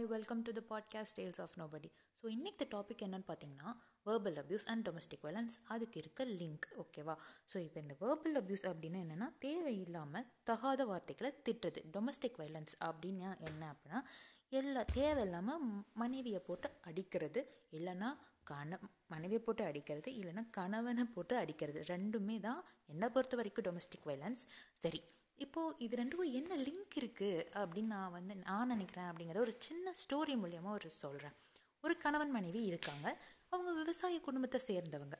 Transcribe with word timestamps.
Hi 0.00 0.08
welcome 0.08 0.42
to 0.42 0.52
the 0.52 0.60
podcast 0.68 1.16
Tales 1.18 1.40
of 1.40 1.54
Nobody 1.58 1.88
so 2.18 2.26
இன்றைக்கி 2.26 2.64
topic 2.70 3.02
என்னென்னு 3.06 3.26
பார்த்தீங்கன்னா 3.28 3.70
verbal 4.06 4.38
abuse 4.38 4.64
and 4.66 4.88
domestic 4.88 5.22
violence 5.22 5.56
அதுக்கு 5.64 5.98
இருக்க 5.98 6.24
லிங்க் 6.24 6.66
ஓகேவா 6.82 7.14
ஸோ 7.52 7.56
இப்போ 7.58 7.80
இந்த 7.80 7.94
வேர்பல் 8.00 8.36
அப்யூஸ் 8.40 8.64
அப்படின்னா 8.64 9.00
என்னென்னா 9.00 9.28
தேவையில்லாமல் 9.38 10.26
தகாத 10.42 10.84
வார்த்தைகளை 10.84 11.32
திட்டுறது. 11.48 11.82
டொமஸ்டிக் 11.92 12.38
வயலன்ஸ் 12.38 12.74
அப்படின்னா 12.80 13.38
என்ன 13.40 13.62
அப்படின்னா 13.72 14.00
எல்லா 14.48 14.82
தேவையில்லாமல் 14.92 15.84
மனைவியை 15.94 16.40
போட்டு 16.40 16.70
அடிக்கிறது 16.80 17.42
இல்லைன்னா 17.72 18.10
கண 18.50 18.80
மனைவியை 19.06 19.42
போட்டு 19.42 19.64
அடிக்கிறது 19.64 20.12
இல்லைன்னா 20.12 20.50
கணவனை 20.50 21.04
போட்டு 21.04 21.36
அடிக்கிறது. 21.36 21.80
ரெண்டுமே 21.82 22.40
தான் 22.40 22.62
என்னை 22.86 23.08
பொறுத்த 23.08 23.36
வரைக்கும் 23.36 23.68
டொமஸ்டிக் 23.68 24.08
வயலன்ஸ் 24.10 24.44
சரி 24.78 25.02
இப்போது 25.44 25.76
இது 25.84 25.94
ரெண்டுக்கும் 26.00 26.32
என்ன 26.38 26.56
லிங்க் 26.66 26.96
இருக்குது 27.00 27.44
அப்படின்னு 27.60 27.92
நான் 27.96 28.14
வந்து 28.16 28.34
நான் 28.48 28.70
நினைக்கிறேன் 28.72 29.08
அப்படிங்கிறத 29.10 29.44
ஒரு 29.46 29.54
சின்ன 29.66 29.92
ஸ்டோரி 30.00 30.34
மூலியமாக 30.42 30.78
ஒரு 30.78 30.90
சொல்கிறேன் 31.02 31.36
ஒரு 31.84 31.94
கணவன் 32.04 32.34
மனைவி 32.36 32.62
இருக்காங்க. 32.70 33.06
அவங்க 33.52 33.70
விவசாய 33.78 34.16
குடும்பத்தை 34.26 34.58
சேர்ந்தவங்க. 34.66 35.16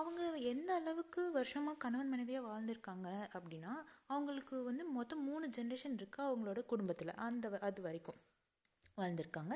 அவங்க 0.00 0.20
எந்த 0.52 0.70
அளவுக்கு 0.80 1.22
வருஷமாக 1.38 1.80
கணவன் 1.84 2.12
மனைவியாக 2.14 2.48
வாழ்ந்திருக்காங்க 2.48 3.08
அப்படின்னா 3.36 3.72
அவங்களுக்கு 4.14 4.56
வந்து 4.70 4.84
மொத்தம் 4.98 5.24
மூணு 5.28 5.46
ஜென்ரேஷன் 5.58 5.96
இருக்குது 6.00 6.28
அவங்களோட 6.28 6.60
குடும்பத்தில் 6.72 7.18
அந்த 7.26 7.54
அது 7.68 7.82
வரைக்கும். 7.88 8.18
வாழ்ந்திருக்காங்க. 9.00 9.54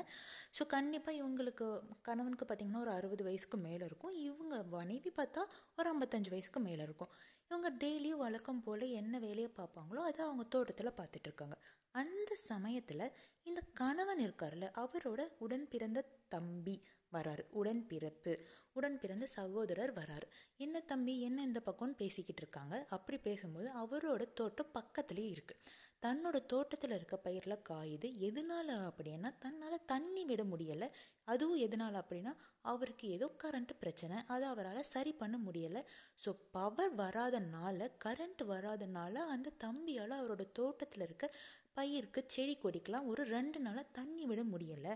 ஸோ 0.57 0.65
கண்டிப்பாக 0.75 1.19
இவங்களுக்கு 1.21 1.65
கணவனுக்கு 2.09 2.45
பார்த்திங்கன்னா 2.45 2.83
ஒரு 2.85 2.93
அறுபது 2.97 3.23
வயசுக்கு 3.23 3.57
மேலே 3.67 3.83
இருக்கும். 3.89 4.15
இவங்க 4.27 4.55
மனைவி 4.75 5.11
பார்த்தா 5.19 5.43
ஒரு 5.77 5.89
ஐம்பத்தஞ்சு 5.93 6.33
வயசுக்கு 6.35 6.61
மேலே 6.69 6.83
இருக்கும். 6.83 7.11
இவங்க 7.49 7.69
டெய்லியும் 7.83 8.23
வழக்கம் 8.25 8.61
போல் 8.63 8.85
என்ன 9.01 9.19
வேலையை 9.25 9.49
பார்ப்பாங்களோ 9.57 10.01
அதை 10.07 10.21
அவங்க 10.25 10.45
தோட்டத்தில் 10.55 10.97
பார்த்துட்ருக்காங்க 10.97 11.57
அந்த 11.95 12.31
சமயத்தில் 12.51 13.13
இந்த 13.49 13.61
கணவன் 13.79 14.21
இருக்கார்ல 14.25 14.65
அவரோட 14.83 15.21
உடன் 15.45 15.67
பிறந்த 15.73 15.99
தம்பி 16.33 16.75
வராரு. 17.11 17.43
உடன் 17.59 17.81
பிறப்பு 17.91 18.33
உடன் 18.77 18.97
பிறந்த 18.99 19.25
சகோதரர் 19.35 19.93
வராரு. 19.99 20.27
என்ன 20.65 20.77
தம்பி 20.91 21.13
என்ன 21.27 21.43
இந்த 21.43 21.59
பக்கம்னு 21.67 21.95
பேசிக்கிட்டு 22.01 22.41
இருக்காங்க. 22.43 22.75
அப்படி 22.95 23.17
பேசும்போது 23.27 23.69
அவரோட 23.83 24.23
தோட்டம் 24.39 24.73
பக்கத்துலேயே 24.77 25.29
இருக்குது 25.35 25.61
தன்னோட 26.05 26.37
தோட்டத்தில் 26.45 26.93
இருக்க 26.95 27.15
பயிரில் 27.17 27.63
காயுது. 27.69 28.07
எதனால் 28.27 28.73
அப்படின்னா 28.87 29.29
தன்னால் 29.39 29.85
தண்ணி 29.85 30.23
விட 30.25 30.41
முடியலை. 30.43 30.87
அதுவும் 31.23 31.61
எதனால் 31.65 31.97
அப்படின்னா 32.01 32.33
அவருக்கு 32.71 33.05
ஏதோ 33.07 33.27
கரண்ட் 33.43 33.73
பிரச்சனை. 33.79 34.17
அதை 34.27 34.45
அவரால் 34.47 34.89
சரி 34.93 35.13
பண்ண 35.13 35.37
முடியலை. 35.47 35.81
ஸோ 36.25 36.31
பவர் 36.51 36.93
வராதனால 36.95 37.89
கரண்ட் 38.05 38.43
வராதனால 38.53 39.15
அந்த 39.35 39.55
தம்பியால் 39.65 40.19
அவரோட 40.19 40.45
தோட்டத்தில் 40.51 41.05
இருக்க 41.07 41.27
பயிருக்கு 41.73 42.21
செடி 42.35 42.55
கொடிக்கெலாம் 42.57 43.09
ஒரு 43.11 43.23
ரெண்டு 43.35 43.59
நாளாக 43.59 43.87
தண்ணி 43.91 44.25
விட 44.25 44.43
முடியலை. 44.53 44.93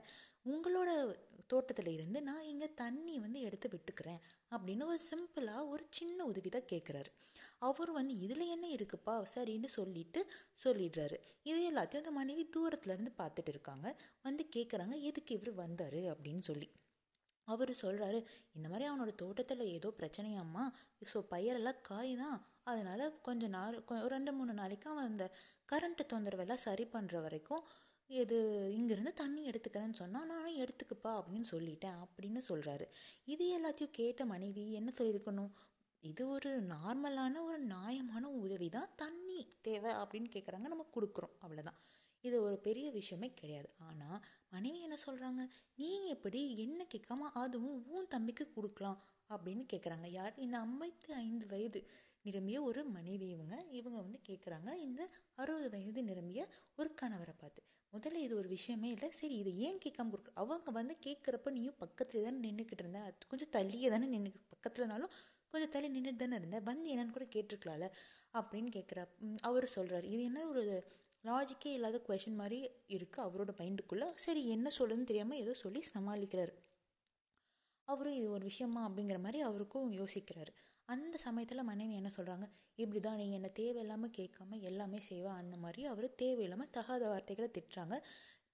உங்களோட 0.52 0.90
தோட்டத்தில் 1.54 1.92
இருந்து 1.96 2.20
நான் 2.22 2.48
இங்கே 2.52 2.70
தண்ணி 2.82 3.16
வந்து 3.20 3.40
எடுத்து 3.48 3.68
விட்டுக்கிறேன் 3.74 4.22
அப்படின்னு 4.52 4.86
ஒரு 4.92 5.02
சிம்பிளாக 5.10 5.70
ஒரு 5.74 5.84
சின்ன 6.00 6.26
உதவி 6.32 6.50
தான் 6.50 6.70
கேட்குறாரு 6.74 7.12
அவர் 7.60 7.92
வந்து 7.92 8.14
இதில் 8.26 8.52
என்ன 8.54 8.66
இருக்குப்பா? 8.76 9.16
சரின்னு 9.34 9.70
சொல்லிட்டு 9.78 10.22
சொல்லிடுறாரு. 10.64 11.18
இது 11.44 11.60
எல்லாத்தையும் 11.72 12.04
அந்த 12.04 12.14
மனைவி 12.20 12.44
தூரத்துலேருந்து 12.56 13.12
பார்த்துட்டு 13.20 13.52
இருக்காங்க. 13.54 13.88
வந்து 14.22 14.44
கேட்குறாங்க 14.56 14.96
எதுக்கு 15.10 15.36
இவர் 15.38 15.54
வந்தார்? 15.64 16.00
அப்படின்னு 16.14 16.44
சொல்லி. 16.50 16.70
அவர் 17.48 17.72
சொல்கிறாரு 17.84 18.20
இந்த 18.58 18.66
மாதிரி 18.70 18.86
அவனோட 18.90 19.12
தோட்டத்தில் 19.16 19.72
ஏதோ 19.78 19.90
பிரச்சனையாம்மா. 20.00 20.66
ஸோ 21.12 21.20
பயிரெல்லாம் 21.34 21.82
காய் 21.90 22.14
தான் 22.24 22.38
அதனால் 22.64 23.06
கொஞ்சம் 23.22 23.54
நாள் 23.58 23.78
ரெண்டு 24.16 24.32
மூணு 24.34 24.54
நாளைக்கு 24.54 24.88
அவன் 24.90 25.10
அந்த 25.12 25.26
கரண்ட்டு 25.72 26.04
தொந்தரவெல்லாம் 26.14 26.66
சரி 26.68 26.86
பண்ணுற 26.94 27.16
வரைக்கும் 27.22 27.64
இது 28.12 28.38
இங்கேருந்து 28.78 29.12
தண்ணி 29.14 29.42
எடுத்துக்கிறேன்னு 29.50 29.94
சொன்னால் 29.94 30.26
நானும் 30.26 30.58
எடுத்துக்குப்பா 30.58 31.12
அப்படின்னு 31.20 31.48
சொல்லிட்டேன் 31.52 32.00
அப்படின்னு 32.04 32.42
சொல்கிறாரு 32.50 32.86
இது 33.24 33.46
எல்லாத்தையும் 33.58 33.98
கேட்ட 34.00 34.26
மனைவி 34.26 34.64
என்ன 34.72 34.90
சொல்லியிருக்கணும்? 34.98 35.52
இது 36.04 36.24
ஒரு 36.28 36.52
நார்மலான 36.74 37.42
ஒரு 37.44 37.60
நியாயமான 37.60 38.30
உதவி 38.30 38.70
தான். 38.70 38.90
தண்ணி 38.96 39.48
தேவை 39.62 39.92
அப்படின்னு 39.92 40.30
கேட்குறாங்க 40.36 40.68
நம்ம 40.74 40.88
கொடுக்குறோம். 40.96 41.36
அவ்வளோதான் 41.44 41.80
இது 42.24 42.38
ஒரு 42.44 42.58
பெரிய 42.60 42.92
விஷயமே 42.92 43.34
கிடையாது. 43.34 43.70
ஆனால் 43.78 44.20
மனைவி 44.50 44.80
என்ன 44.82 44.98
சொல்கிறாங்க 45.06 45.42
நீ 45.76 45.90
எப்படி 46.08 46.42
என்ன 46.66 46.86
கேட்காம 46.94 47.30
அதுவும் 47.44 47.88
உன் 47.88 48.08
தம்பிக்கு 48.08 48.48
கொடுக்கலாம் 48.54 49.00
அப்படின்னு 49.30 49.66
கேட்குறாங்க 49.74 50.08
யார்? 50.10 50.34
இந்த 50.38 50.56
ஐம்பத்தி 50.60 51.12
ஐந்து 51.26 51.46
வயது 51.48 51.82
நிரம்பிய 52.26 52.58
ஒரு 52.70 52.82
மனைவி 52.96 53.28
இவங்க. 53.36 53.56
இவங்க 53.80 53.98
வந்து 54.06 54.20
கேட்குறாங்க 54.30 54.70
இந்த 54.88 55.02
அறுபது 55.36 55.70
வயது 55.76 56.02
நிரம்பிய 56.04 56.42
ஒரு 56.80 56.90
கணவரை 57.02 57.36
பார்த்து. 57.38 57.62
முதல்ல 57.94 58.20
இது 58.26 58.34
ஒரு 58.42 58.50
விஷயமே 58.56 58.90
இல்லை. 58.96 59.10
சரி 59.20 59.36
இது 59.44 59.52
ஏன் 59.68 59.82
கேட்காம 59.86 60.12
கொடுக்குற 60.14 60.36
அவங்க 60.44 60.72
வந்து 60.80 60.96
கேட்குறப்ப 61.08 61.52
நீயும் 61.58 61.80
பக்கத்துல 61.84 62.24
தானே 62.28 62.40
நின்றுக்கிட்டு 62.46 62.84
இருந்த 62.86 63.00
கொஞ்சம் 63.32 63.54
தள்ளியே 63.58 63.90
தானே 63.90 64.08
நின்று 64.16 64.32
பக்கத்துலனாலும் 64.54 65.14
கொஞ்சம் 65.54 65.74
தள்ளி 65.76 65.88
நின்றுட்டு 65.96 66.24
தானே 66.24 66.36
இருந்தேன் 66.36 66.66
வந்து 66.70 66.90
என்னன்னு 66.94 67.16
கூட 67.18 67.26
கேட்டிருக்கலாம்ல 67.36 67.88
அப்படின்னு 68.34 68.70
கேட்குற 68.78 69.00
அவர் 69.50 69.66
சொல்கிறார் 69.76 70.06
இது 70.14 70.22
என்ன 70.24 70.46
ஒரு 70.52 70.64
லாஜிக்கே 71.24 71.72
இல்லாத 71.78 71.98
கொஷின் 72.08 72.40
மாதிரி 72.42 72.60
இருக்குது 72.96 73.26
அவரோட 73.26 73.52
மைண்டுக்குள்ளே 73.60 74.08
சரி 74.26 74.42
என்ன 74.48 74.68
சொல்லுதுன்னு 74.78 75.10
தெரியாமல் 75.10 75.42
ஏதோ 75.44 75.54
சொல்லி 75.64 75.82
சமாளிக்கிறார். 75.94 76.54
அவரும் 77.88 78.18
இது 78.20 78.28
ஒரு 78.32 78.44
விஷயமா 78.46 78.82
அப்படிங்கிற 78.88 79.18
மாதிரி 79.20 79.40
அவருக்கும் 79.42 79.90
யோசிக்கிறாரு. 80.00 80.52
அந்த 80.90 81.16
சமயத்தில் 81.18 81.70
மனைவி 81.70 81.94
என்ன 81.94 82.10
சொல்கிறாங்க 82.16 82.46
இப்படி 82.80 83.00
தான் 83.00 83.20
நீ 83.20 83.26
என்னை 83.32 83.50
தேவையில்லாமல் 83.52 84.16
கேட்காம 84.18 84.60
எல்லாமே 84.70 85.00
செய்வா. 85.10 85.32
அந்த 85.42 85.56
மாதிரி 85.58 85.82
அவர் 85.86 86.08
தேவையில்லாமல் 86.16 86.72
தகாத 86.72 87.04
வார்த்தைகளை 87.08 87.50
திட்டுறாங்க. 87.58 87.96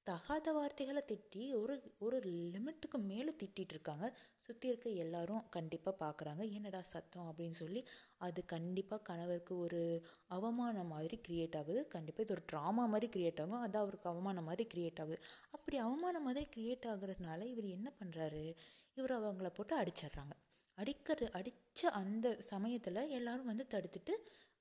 தகாத 0.07 0.47
வார்த்தைகளை 0.53 1.01
திட்டி 1.09 1.41
ஒரு 1.53 1.73
ஒரு 1.99 2.17
லிமிட்டுக்கு 2.53 2.97
மேலே 3.09 3.31
திட்டிகிட்டு 3.41 3.73
இருக்காங்க. 3.75 4.05
சுற்றி 4.41 4.67
இருக்க 4.67 4.89
எல்லாரும் 5.03 5.43
கண்டிப்பாக 5.49 5.95
பார்க்குறாங்க 6.03 6.43
என்னடா 6.57 6.81
சத்தம்? 6.91 7.27
அப்படின்னு 7.31 7.57
சொல்லி 7.61 7.81
அது 8.17 8.39
கண்டிப்பாக 8.45 9.01
கணவருக்கு 9.01 9.55
ஒரு 9.57 9.81
அவமானம் 10.27 10.91
மாதிரி 10.95 11.17
க்ரியேட் 11.27 11.57
ஆகுது. 11.61 11.81
கண்டிப்பாக 11.88 12.25
இது 12.27 12.35
ஒரு 12.38 12.45
ட்ராமா 12.53 12.85
மாதிரி 12.94 13.09
க்ரியேட் 13.15 13.41
ஆகும். 13.45 13.61
அது 13.61 13.77
அவருக்கு 13.77 14.09
அவமானம் 14.13 14.49
மாதிரி 14.51 14.65
க்ரியேட் 14.73 15.01
ஆகுது. 15.05 15.19
அப்படி 15.51 15.77
அவமானம் 15.77 16.27
மாதிரி 16.29 16.47
க்ரியேட் 16.55 16.88
ஆகுறதுனால 16.94 17.41
இவர் 17.53 17.69
என்ன 17.77 17.91
பண்ணுறாரு 17.99 18.45
இவர் 18.97 19.17
அவங்கள 19.19 19.49
போட்டு 19.49 19.75
அடிச்சிடுறாங்க. 19.81 20.35
அடிக்கிறது 20.77 21.25
அடித்த 21.33 21.63
அந்த 21.93 22.27
சமயத்தில் 22.49 23.01
எல்லோரும் 23.11 23.49
வந்து 23.51 23.65
தடுத்துட்டு 23.73 24.13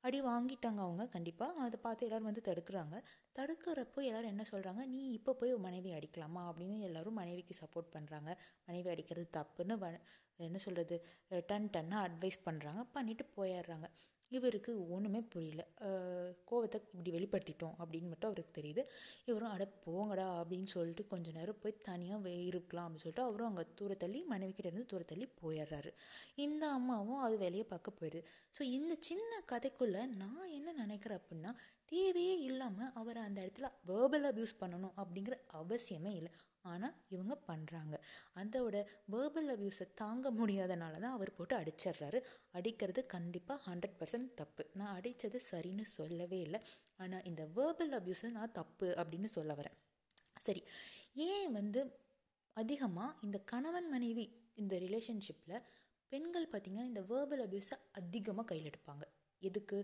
அடி 0.04 0.18
வாங்கிட்டாங்க 0.22 0.80
அவங்க 0.80 1.04
கண்டிப்பாக 1.08 1.60
அதை 1.60 1.78
பார்த்து 1.82 2.06
எல்லோரும் 2.06 2.28
வந்து 2.30 2.42
தடுக்கிறாங்க. 2.44 2.96
தடுக்கிறப்போ 3.36 4.00
எல்லோரும் 4.02 4.32
என்ன 4.32 4.44
சொல்கிறாங்க 4.50 4.82
நீ 4.88 5.02
இப்போ 5.12 5.32
போய் 5.34 5.52
மனைவி 5.58 5.90
அடிக்கலாமா? 5.92 6.42
அப்படின்னு 6.48 6.76
எல்லோரும் 6.80 7.14
மனைவிக்கு 7.14 7.54
சப்போர்ட் 7.54 7.94
பண்ணுறாங்க 7.96 8.30
மனைவி 8.68 8.88
அடிக்கிறது 8.90 9.28
தப்புன்னு 9.38 9.76
வ 9.76 9.88
என்ன 10.38 10.58
சொல்கிறது 10.58 10.96
டன் 11.46 11.70
டன்னாக 11.74 12.06
அட்வைஸ் 12.08 12.44
பண்ணுறாங்க 12.46 12.82
பண்ணிவிட்டு 12.94 13.26
போயிடுறாங்க. 13.36 13.86
இவருக்கு 14.30 14.72
ஒன்றுமே 14.94 15.20
புரியல. 15.34 15.62
கோவத்தை 16.50 16.78
இப்படி 16.92 17.10
வெளிப்படுத்திட்டோம் 17.16 17.76
அப்படின்னு 17.82 18.08
மட்டும் 18.12 18.30
அவருக்கு 18.30 18.52
தெரியுது. 18.60 18.82
இவரும் 19.30 19.52
அட 19.54 19.64
போங்கடா 19.86 20.26
அப்படின்னு 20.40 20.68
சொல்லிட்டு 20.74 21.04
கொஞ்ச 21.12 21.32
நேரம் 21.38 21.60
போய் 21.62 21.76
தனியாக 21.88 22.32
இருக்கலாம் 22.50 22.86
அப்படின்னு 22.86 23.04
சொல்லிட்டு 23.04 23.26
அவரும் 23.28 23.48
அங்கே 23.50 23.64
தூர 23.80 23.94
தள்ளி 23.94 24.22
மனைவிக்கிட்ட 24.32 24.70
இருந்து 24.70 24.90
தூர 24.92 25.02
தள்ளி 25.12 25.28
போயிடுறாரு. 25.42 25.92
இந்த 26.46 26.64
அம்மாவும் 26.78 27.22
அது 27.26 27.36
வேலையை 27.44 27.66
பார்க்க 27.74 27.98
போயிடுது. 28.00 28.22
ஸோ 28.58 28.62
இந்த 28.78 28.94
சின்ன 29.10 29.42
கதைக்குள்ளே 29.52 30.04
நான் 30.22 30.52
என்ன 30.58 30.72
நினைக்கிறேன் 30.82 31.20
அப்படின்னா 31.20 31.52
தேவையே 31.92 32.34
இல்லாமல் 32.48 32.92
அவரை 33.00 33.22
அந்த 33.22 33.38
இடத்துல 33.40 33.68
வேர்பல் 33.90 34.26
அப்யூஸ் 34.30 34.60
பண்ணணும் 34.60 34.94
அப்படிங்கிற 35.02 35.36
அவசியமே 35.60 36.12
இல்லை. 36.20 36.32
ஆனால் 36.62 36.94
இவங்க 37.08 37.34
பண்ணுறாங்க 37.48 37.96
அதோட 38.34 38.76
வேர்பல் 39.14 39.50
அப்யூஸை 39.54 39.86
தாங்க 39.94 40.30
முடியாதனால 40.30 41.00
தான் 41.04 41.16
அவர் 41.16 41.34
போட்டு 41.36 41.54
அடிச்சிடுறாரு. 41.56 42.18
அடிக்கிறது 42.50 43.06
கண்டிப்பாக 43.06 43.58
ஹண்ட்ரட் 43.68 43.96
பர்சன்ட் 44.00 44.32
தப்பு. 44.34 44.64
நான் 44.74 44.94
அடித்தது 44.98 45.40
சரின்னு 45.50 45.86
சொல்லவே 45.98 46.40
இல்லை. 46.46 46.60
ஆனால் 46.96 47.24
இந்த 47.24 47.44
வேர்பல் 47.58 47.94
அப்யூஸை 48.00 48.30
நான் 48.30 48.56
தப்பு 48.60 48.88
அப்படின்னு 49.02 49.30
சொல்ல 49.36 49.54
வரேன். 49.54 49.76
சரி 50.40 50.62
ஏன் 51.28 51.52
வந்து 51.52 51.80
அதிகமாக 52.56 53.16
இந்த 53.22 53.38
கணவன் 53.52 53.88
மனைவி 53.94 54.26
இந்த 54.54 54.74
ரிலேஷன்ஷிப்பில் 54.78 55.64
பெண்கள் 56.12 56.50
பார்த்திங்கன்னா 56.52 56.90
இந்த 56.90 57.00
வேர்பல் 57.12 57.42
அப்யூஸை 57.46 57.76
அதிகமாக 57.92 58.46
கையில் 58.50 58.68
எடுப்பாங்க. 58.72 59.04
எதுக்கு? 59.42 59.78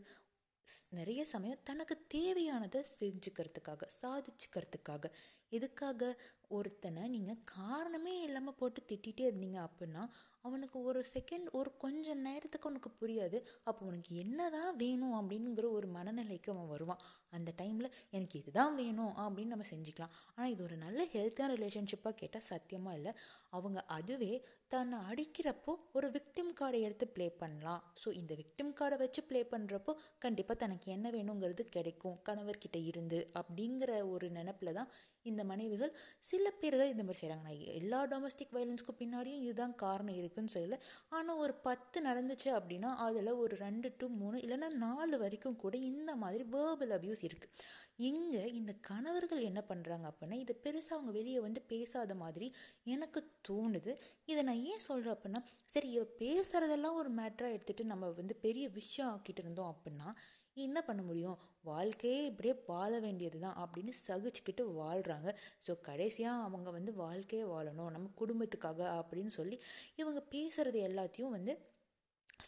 நிறைய 0.90 1.24
சமயம் 1.24 1.62
தனக்கு 1.64 1.94
தேவையானதை 2.14 2.80
செஞ்சுக்கிறதுக்காக 3.00 3.88
சாதிச்சுக்கிறதுக்காக 4.02 5.10
எதுக்காக 5.58 6.12
ஒருத்தனை 6.56 7.02
நீங்கள் 7.14 7.42
காரணமே 7.56 8.14
இல்லாமல் 8.26 8.56
போட்டு 8.60 8.80
திட்டிகிட்டே 8.90 9.24
இருந்தீங்க 9.28 9.58
அப்படின்னா 9.66 10.02
அவனுக்கு 10.46 10.78
ஒரு 10.88 11.00
செகண்ட் 11.12 11.48
ஒரு 11.58 11.70
கொஞ்ச 11.82 12.14
நேரத்துக்கு 12.26 12.68
உனக்கு 12.70 12.90
புரியாது. 13.00 13.38
அப்போ 13.68 13.82
உனக்கு 13.90 14.12
என்ன 14.22 14.48
தான் 14.54 14.72
வேணும் 14.80 15.14
அப்படிங்கிற 15.18 15.66
ஒரு 15.78 15.88
மனநிலைக்கு 15.96 16.50
அவன் 16.54 16.70
வருவான். 16.72 17.02
அந்த 17.36 17.50
டைமில் 17.60 17.94
எனக்கு 18.16 18.36
இதுதான் 18.40 18.74
வேணும் 18.80 19.12
அப்படின்னு 19.24 19.54
நம்ம 19.54 19.66
செஞ்சுக்கலாம். 19.70 20.14
ஆனால் 20.34 20.50
இது 20.54 20.62
ஒரு 20.66 20.76
நல்ல 20.84 21.06
ஹெல்த்தியான 21.14 21.54
ரிலேஷன்ஷிப்பாக 21.58 22.18
கேட்டால் 22.22 22.48
சத்தியமாக 22.50 22.98
இல்லை. 23.00 23.12
அவங்க 23.58 23.78
அதுவே 23.98 24.32
தன்னை 24.74 24.98
அடிக்கிறப்போ 25.10 25.72
ஒரு 25.98 26.08
விக்டிம் 26.16 26.52
கார்டை 26.60 26.80
எடுத்து 26.88 27.06
ப்ளே 27.14 27.28
பண்ணலாம். 27.42 27.82
ஸோ 28.02 28.08
இந்த 28.20 28.34
விக்டிம் 28.42 28.74
கார்டை 28.80 28.98
வச்சு 29.04 29.22
ப்ளே 29.30 29.42
பண்ணுறப்போ 29.54 29.94
கண்டிப்பாக 30.26 30.58
தனக்கு 30.64 30.88
என்ன 30.96 31.06
வேணுங்கிறது 31.16 31.64
கிடைக்கும். 31.78 32.18
கணவர்கிட்ட 32.30 32.78
இருந்து 32.90 33.20
அப்படிங்கிற 33.42 33.90
ஒரு 34.14 34.28
நினப்பில் 34.38 34.76
தான் 34.80 34.92
இந்த 35.30 35.41
மனைவிகள் 35.44 35.92
சில 36.20 36.50
பேர் 36.50 36.76
தான் 36.76 36.92
இந்த 36.94 37.02
மாதிரி 37.02 37.20
செய்கிறாங்க 37.20 37.42
நான் 37.42 37.60
எல்லா 37.80 38.00
டொமஸ்டிக் 38.06 38.52
வயலன்ஸ்க்கும் 38.52 38.98
பின்னாடியும் 38.98 39.42
இதுதான் 39.44 39.74
காரணம் 39.74 40.14
இருக்குன்னு 40.14 40.54
சொல்லல. 40.54 40.78
ஆனால் 41.08 41.36
ஒரு 41.36 41.54
பத்து 41.54 42.00
நடந்துச்சு 42.02 42.50
அப்படின்னா 42.58 42.90
அதில் 43.06 43.32
ஒரு 43.32 43.56
ரெண்டு 43.56 43.94
டு 43.98 44.08
மூணு 44.08 44.38
இல்லைன்னா 44.38 44.70
நாலு 44.86 45.18
வரைக்கும் 45.18 45.56
கூட 45.56 45.76
இந்த 45.76 46.16
மாதிரி 46.16 46.44
வேர்பல் 46.52 46.94
அபியூஸ் 46.98 47.24
இருக்குது 47.28 47.56
இங்கே 47.96 48.44
இந்த 48.52 48.72
கணவர்கள் 48.80 49.40
என்ன 49.40 49.64
பண்ணுறாங்க 49.68 50.06
அப்படின்னா 50.10 50.32
இதை 50.32 50.54
பெருசாக 50.62 50.96
அவங்க 50.96 51.10
வெளியே 51.10 51.40
வந்து 51.40 51.60
பேசாத 51.62 52.14
மாதிரி 52.14 52.46
எனக்கு 52.84 53.20
தோணுது. 53.48 53.92
இதை 54.24 54.42
நான் 54.42 54.62
ஏன் 54.62 54.86
சொல்கிறேன் 54.88 55.16
அப்படின்னா 55.16 55.42
சரி 55.64 55.90
இவ 55.90 56.04
பேசுகிறதெல்லாம் 56.18 56.94
ஒரு 56.94 57.10
மேட்டராக 57.14 57.56
எடுத்துகிட்டு 57.56 57.84
நம்ம 57.84 58.08
வந்து 58.08 58.36
பெரிய 58.36 58.68
விஷயம் 58.68 59.10
ஆக்கிட்டு 59.12 59.38
இருந்தோம் 59.38 59.72
அப்படின்னா 59.74 60.08
என்ன 60.56 60.78
பண்ண 60.82 61.02
முடியும்? 61.02 61.38
வாழ்க்கையே 61.62 62.24
இப்படியே 62.24 62.54
வாழ 62.66 62.92
வேண்டியது 63.00 63.38
தான் 63.40 63.58
அப்படின்னு 63.62 63.92
சகிச்சுக்கிட்டு 64.06 64.62
வாழ்கிறாங்க 64.78 65.28
ஸோ 65.66 65.72
கடைசியாக 65.80 66.42
அவங்க 66.42 66.70
வந்து 66.70 66.94
வாழ்க்கையே 66.94 67.44
வாழணும். 67.44 67.90
நம்ம 67.90 68.10
குடும்பத்துக்காக 68.20 68.80
அப்படின்னு 69.00 69.32
சொல்லி 69.38 69.58
இவங்க 69.96 70.22
பேசுகிறது 70.30 70.80
எல்லாத்தையும் 70.88 71.30
வந்து 71.30 71.54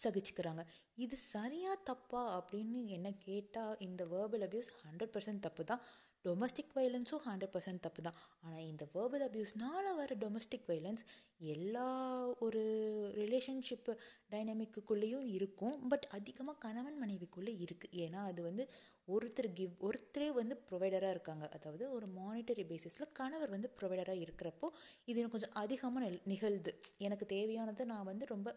சகிச்சுக்கிறாங்க. 0.03 0.65
இது 1.05 1.17
சரியா 1.33 1.75
தப்பா 1.91 2.23
அப்படின்னு 2.39 2.81
என்ன 2.97 3.11
கேட்டால் 3.27 3.77
இந்த 3.89 4.05
வேர்பல் 4.15 4.47
அபியூஸ் 4.49 4.73
ஹண்ட்ரட் 4.85 5.15
பர்சன்ட் 5.17 5.45
தப்பு 5.49 5.65
தான் 5.73 5.85
டொமஸ்டிக் 6.25 6.75
வைலன்ஸும் 6.77 7.25
ஹண்ட்ரட் 7.29 7.53
பர்சன்ட் 7.55 7.83
தப்பு 7.87 8.03
தான் 8.05 8.19
ஆனால் 8.45 8.67
இந்த 8.69 8.85
வேர்பல் 8.95 9.25
அபியூஸ்னால் 9.27 9.89
வர 9.99 10.15
டொமஸ்டிக் 10.23 10.69
வைலன்ஸ் 10.71 11.03
எல்லா 11.55 11.89
ஒரு 12.47 12.63
ரிலேஷன்ஷிப் 13.19 13.91
டைனமிக்குள்ளேயும் 14.33 15.27
இருக்கும். 15.37 15.77
பட் 15.93 16.07
அதிகமாக 16.19 16.57
கணவன் 16.65 16.99
மனைவிக்குள்ளே 17.03 17.53
இருக்குது 17.65 18.01
ஏன்னா 18.05 18.21
அது 18.31 18.41
வந்து 18.49 18.65
ஒருத்தர் 19.15 19.51
கிவ் 19.59 19.75
ஒருத்தரே 19.89 20.29
வந்து 20.41 20.55
ப்ரொவைடராக 20.69 21.15
இருக்காங்க. 21.17 21.45
அதாவது 21.57 21.85
ஒரு 21.97 22.07
மானிட்டரி 22.21 22.65
பேசிஸில் 22.73 23.13
கணவர் 23.21 23.55
வந்து 23.57 23.71
ப்ரொவைடராக 23.79 24.23
இருக்கிறப்போ 24.25 24.69
இது 25.11 25.19
எனக்கு 25.21 25.37
கொஞ்சம் 25.37 25.59
அதிகமாக 25.65 26.11
நிகழ்து. 26.33 26.73
எனக்கு 27.09 27.27
தேவையானதை 27.37 27.87
நான் 27.93 28.09
வந்து 28.13 28.27
ரொம்ப 28.35 28.57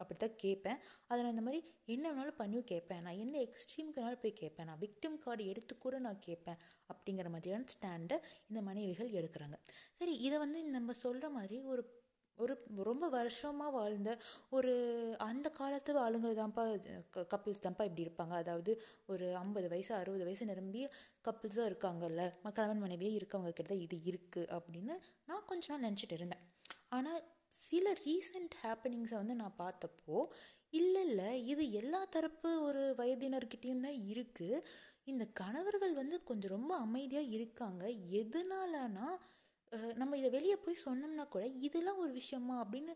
அப்படி 0.00 0.18
தான் 0.18 0.36
கேட்பேன். 0.44 0.78
அதை 1.08 1.18
நான் 1.22 1.34
இந்த 1.36 1.44
மாதிரி 1.48 1.60
என்ன 1.94 2.12
வேணாலும் 2.12 2.40
பண்ணியும் 2.42 2.68
கேட்பேன். 2.72 3.02
நான் 3.06 3.20
என்ன 3.24 3.34
எக்ஸ்ட்ரீமுக்கு 3.46 4.00
வேணாலும் 4.00 4.22
போய் 4.24 4.40
கேட்பேன். 4.42 4.68
நான் 4.70 4.82
விக்டிம் 4.84 5.18
கார்டு 5.24 5.50
எடுத்து 5.52 5.74
கூட 5.84 5.98
நான் 6.06 6.24
கேட்பேன் 6.28 6.62
அப்படிங்கிற 6.92 7.28
மாதிரியான 7.34 7.68
ஸ்டாண்டை 7.74 8.18
இந்த 8.50 8.62
மனைவிகள் 8.70 9.16
எடுக்கிறாங்க. 9.18 9.58
சரி 10.00 10.14
இதை 10.28 10.38
வந்து 10.46 10.62
நம்ம 10.78 10.96
சொல்கிற 11.04 11.28
மாதிரி 11.36 11.58
ஒரு 11.74 11.84
ஒரு 12.38 12.54
ரொம்ப 12.88 13.06
வருஷமாக 13.14 13.70
வாழ்ந்த 13.76 14.10
ஒரு 14.56 14.72
அந்த 15.26 15.48
காலத்து 15.58 15.92
ஆளுங்க 16.04 16.30
தான்ப்பா 16.38 16.62
கப்பிள்ஸ் 17.32 17.62
தான்ப்பா 17.66 17.84
இப்படி 17.88 18.04
இருப்பாங்க. 18.06 18.34
அதாவது 18.42 18.72
ஒரு 19.12 19.26
ஐம்பது 19.42 19.68
வயசு 19.74 19.92
அறுபது 19.98 20.24
வயசு 20.28 20.48
நிரம்பி 20.50 20.82
கப்பிள்ஸாக 21.28 21.70
இருக்காங்கல்ல. 21.70 22.24
கணவன் 22.58 22.82
மனைவியே 22.84 23.12
இருக்கவங்க 23.18 23.52
கிட்ட 23.60 23.76
இது 23.84 23.98
இருக்குது 24.12 24.50
அப்படின்னு 24.56 24.96
நான் 25.30 25.46
கொஞ்ச 25.52 25.70
நாள் 25.72 25.86
நினச்சிட்டு 25.86 26.18
இருந்தேன். 26.18 26.44
ஆனால் 26.98 27.22
சில 27.62 27.86
ரீசெண்ட் 28.04 28.54
ஹேப்பனிங்ஸை 28.62 29.16
வந்து 29.20 29.34
நான் 29.34 29.60
பார்த்தப்போ 29.62 30.16
இல்லை 30.70 31.02
இல்லை 31.08 31.30
இது 31.46 31.64
எல்லா 31.72 32.00
தரப்பு 32.04 32.50
ஒரு 32.62 32.82
வயதினர்கிட்டையும் 32.98 33.84
தான் 33.86 34.00
இருக்குது 34.12 34.62
இந்த 35.04 35.24
கணவர்கள் 35.40 35.92
வந்து 35.92 36.16
கொஞ்சம் 36.22 36.54
ரொம்ப 36.56 36.72
அமைதியாக 36.76 37.32
இருக்காங்க. 37.36 37.82
எதனாலனா 38.20 39.08
நம்ம 39.94 40.16
இதை 40.16 40.28
வெளியே 40.30 40.56
போய் 40.56 40.84
சொன்னோம்னா 40.84 41.24
கூட 41.28 41.44
இதெல்லாம் 41.66 41.98
ஒரு 41.98 42.12
விஷயமா? 42.12 42.54
அப்படின்னு 42.64 42.92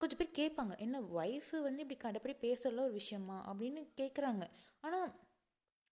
கொஞ்சம் 0.00 0.20
பேர் 0.20 0.38
கேட்பாங்க. 0.40 0.74
என்ன 0.78 1.00
ஒய்ஃபு 1.18 1.56
வந்து 1.66 1.82
இப்படி 1.84 1.98
கண்டபடி 2.00 2.34
பேசுறதுலாம் 2.44 2.88
ஒரு 2.90 2.96
விஷயமா? 3.02 3.36
அப்படின்னு 3.50 3.82
கேட்குறாங்க. 4.00 4.44
ஆனால் 4.80 5.10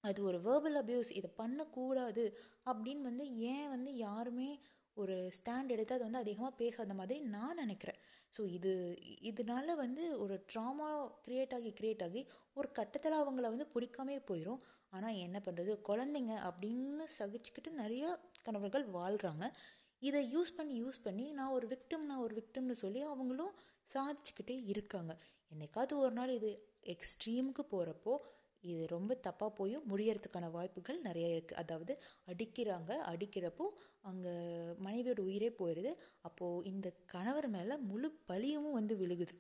அது 0.05 0.19
ஒரு 0.23 0.39
வேர்பல் 0.39 0.79
அபியூஸ் 0.83 1.11
இதை 1.13 1.31
பண்ணக்கூடாது 1.37 2.25
அப்படின்னு 2.71 3.03
வந்து 3.11 3.25
ஏன் 3.53 3.69
வந்து 3.69 3.91
யாருமே 3.97 4.51
ஒரு 5.03 5.17
ஸ்டாண்ட் 5.39 5.73
எடுத்து 5.75 5.97
அதை 5.97 6.05
வந்து 6.07 6.23
அதிகமாக 6.25 6.53
பேசாத 6.61 6.95
மாதிரி 7.01 7.19
நான் 7.35 7.61
நினைக்கிறேன். 7.63 7.99
ஸோ 8.35 8.41
இது 8.57 8.73
இதனால 9.31 9.75
வந்து 9.83 10.05
ஒரு 10.25 10.35
ட்ராமா 10.53 10.89
க்ரியேட் 11.27 11.55
ஆகி 11.59 11.71
க்ரியேட் 11.81 12.05
ஆகி 12.07 12.23
ஒரு 12.55 12.71
கட்டத்தில் 12.79 13.21
அவங்கள 13.23 13.47
வந்து 13.55 13.69
பிடிக்காமே 13.75 14.17
போயிடும் 14.31 14.63
ஆனால் 14.97 15.21
என்ன 15.27 15.39
பண்ணுறது 15.47 15.73
குழந்தைங்க 15.89 16.35
அப்படின்னு 16.49 17.07
சகிச்சுக்கிட்டு 17.19 17.73
நிறைய 17.83 18.05
கணவர்கள் 18.47 18.87
வாழ்கிறாங்க 18.99 19.47
இதை 20.03 20.21
யூஸ் 20.35 20.57
பண்ணி 20.57 20.75
யூஸ் 20.83 21.05
பண்ணி 21.05 21.25
நான் 21.39 21.55
ஒரு 21.59 21.67
விக்டம் 21.73 22.05
நான் 22.09 22.25
ஒரு 22.27 22.35
விக்டம்னு 22.39 22.77
சொல்லி 22.83 23.01
அவங்களும் 23.13 23.55
சாதிச்சுக்கிட்டே 23.95 24.57
இருக்காங்க. 24.73 25.13
என்னைக்காவது 25.53 25.95
ஒரு 26.05 26.13
நாள் 26.13 26.33
இது 26.39 26.51
எக்ஸ்ட்ரீமுக்கு 26.95 27.63
போகிறப்போ 27.73 28.15
இது 28.65 28.87
ரொம்ப 28.95 29.13
தப்பாக 29.27 29.51
போயும் 29.59 29.89
முடியறதுக்கான 29.91 30.47
வாய்ப்புகள் 30.51 30.99
நிறைய 31.01 31.27
இருக்குது 31.35 31.61
அதாவது 31.63 31.93
அடிக்கிறாங்க 32.33 32.93
அடிக்கிறப்போ 33.13 33.67
அங்கே 34.11 34.33
மனைவியோட 34.87 35.21
உயிரே 35.29 35.51
போயிடுது 35.61 35.93
அப்போது 36.29 36.67
இந்த 36.73 36.89
கணவர் 37.15 37.49
மேலே 37.57 37.77
முழு 37.91 38.11
பழியமும் 38.31 38.79
வந்து 38.81 38.97
விழுகுது. 39.03 39.37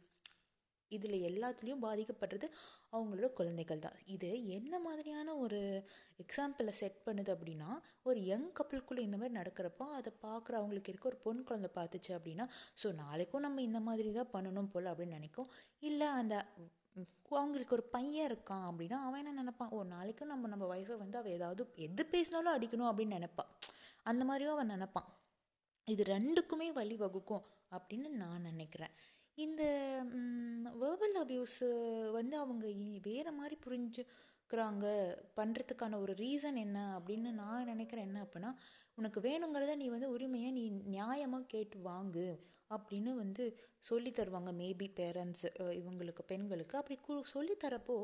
இதில் 0.90 1.24
எல்லாத்துலேயும் 1.28 1.82
பாதிக்கப்படுறது 1.84 2.46
அவங்களோட 2.92 3.28
குழந்தைகள் 3.38 3.82
தான். 3.86 3.98
இது 4.14 4.28
என்ன 4.56 4.74
மாதிரியான 4.86 5.34
ஒரு 5.44 5.58
எக்ஸாம்பிளை 6.22 6.72
செட் 6.80 7.02
பண்ணுது 7.06 7.30
அப்படின்னா 7.34 7.70
ஒரு 8.08 8.20
யங் 8.30 8.48
கப்பலுக்குள்ளே 8.58 9.02
இந்த 9.08 9.18
மாதிரி 9.20 9.38
நடக்கிறப்போ 9.40 9.86
அதை 9.98 10.12
பார்க்குற 10.26 10.56
அவங்களுக்கு 10.60 10.92
இருக்க 10.92 11.10
ஒரு 11.12 11.18
பொன் 11.26 11.44
குழந்தை 11.50 11.70
பார்த்துச்சு 11.76 12.12
அப்படின்னா 12.18 12.46
ஸோ 12.82 12.90
நாளைக்கும் 13.02 13.44
நம்ம 13.46 13.62
இந்த 13.68 13.80
மாதிரி 13.88 14.12
தான் 14.18 14.32
பண்ணணும் 14.36 14.72
போல் 14.74 14.90
அப்படின்னு 14.92 15.18
நினைக்கும். 15.20 15.50
இல்லை 15.80 16.08
அந்த 16.20 16.36
அவங்களுக்கு 17.30 17.76
ஒரு 17.76 17.84
பையன் 17.94 18.28
இருக்கான் 18.30 18.64
அப்படின்னா 18.68 18.98
அவன் 19.06 19.20
என்ன 19.20 19.42
நினைப்பான்? 19.42 19.70
ஓ 19.70 19.84
நாளைக்கும் 19.94 20.28
நம்ம 20.28 20.48
நம்ம 20.48 20.76
ஒய்ஃபை 20.76 20.96
வந்து 20.96 21.18
அவள் 21.18 21.36
ஏதாவது 21.38 21.62
எது 21.86 22.06
பேசினாலும் 22.06 22.54
அடிக்கணும் 22.56 22.90
அப்படின்னு 22.90 23.18
நினைப்பான் 23.18 23.50
அந்த 24.02 24.24
மாதிரியும் 24.24 24.54
அவன் 24.54 24.72
நினைப்பான். 24.74 25.08
இது 25.84 26.02
ரெண்டுக்குமே 26.14 26.68
வழி 26.72 26.96
வகுக்கும் 26.96 27.44
அப்படின்னு 27.76 28.08
நான் 28.22 28.46
நினைக்கிறேன். 28.50 28.94
இந்த 29.34 29.62
வேர்பல் 30.80 31.16
அபியூஸு 31.22 31.68
வந்து 32.12 32.36
அவங்க 32.36 32.66
வேறு 33.02 33.32
மாதிரி 33.32 33.56
புரிஞ்சுக்கிறாங்க. 33.66 34.86
பண்ணுறதுக்கான 35.38 36.00
ஒரு 36.00 36.12
ரீசன் 36.12 36.58
என்ன 36.64 36.78
அப்படின்னு 36.98 37.30
நான் 37.42 37.64
நினைக்கிறேன் 37.64 38.06
என்ன 38.08 38.22
அப்படின்னா 38.26 38.50
உனக்கு 38.94 39.20
வேணுங்கிறத 39.20 39.76
நீ 39.76 39.88
வந்து 39.88 40.08
உரிமையை 40.10 40.50
நீ 40.52 40.64
நியாயமாக 40.70 41.50
கேட்டு 41.54 41.78
வாங்கு. 41.84 42.28
அப்படின்னு 42.70 43.10
வந்து 43.20 43.44
சொல்லி 43.88 44.10
தருவாங்க. 44.10 44.50
மேபி 44.60 44.86
பேரண்ட்ஸ் 44.98 45.44
இவங்களுக்கு 45.80 46.22
பெண்களுக்கு. 46.32 46.74
அப்படி 46.80 46.96
கு 47.06 47.14
சொல்லி 47.34 47.54
தரப்போ 47.64 47.96